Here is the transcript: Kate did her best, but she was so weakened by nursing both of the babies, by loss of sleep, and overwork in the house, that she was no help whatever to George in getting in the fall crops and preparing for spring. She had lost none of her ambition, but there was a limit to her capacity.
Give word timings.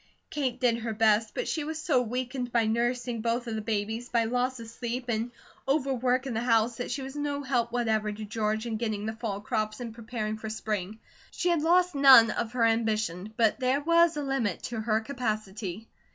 Kate 0.31 0.59
did 0.59 0.79
her 0.79 0.95
best, 0.95 1.35
but 1.35 1.47
she 1.47 1.63
was 1.63 1.79
so 1.79 2.01
weakened 2.01 2.51
by 2.51 2.65
nursing 2.65 3.21
both 3.21 3.45
of 3.45 3.53
the 3.53 3.61
babies, 3.61 4.09
by 4.09 4.23
loss 4.23 4.59
of 4.59 4.67
sleep, 4.67 5.05
and 5.09 5.29
overwork 5.67 6.25
in 6.25 6.33
the 6.33 6.39
house, 6.41 6.77
that 6.77 6.89
she 6.89 7.03
was 7.03 7.15
no 7.15 7.43
help 7.43 7.71
whatever 7.71 8.11
to 8.11 8.25
George 8.25 8.65
in 8.65 8.77
getting 8.77 9.01
in 9.01 9.05
the 9.05 9.13
fall 9.13 9.39
crops 9.39 9.79
and 9.79 9.93
preparing 9.93 10.37
for 10.37 10.49
spring. 10.49 10.97
She 11.29 11.49
had 11.49 11.61
lost 11.61 11.93
none 11.93 12.31
of 12.31 12.53
her 12.53 12.63
ambition, 12.63 13.31
but 13.37 13.59
there 13.59 13.81
was 13.81 14.17
a 14.17 14.23
limit 14.23 14.63
to 14.63 14.81
her 14.81 15.01
capacity. 15.01 15.87